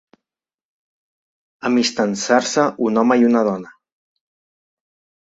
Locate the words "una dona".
3.27-3.71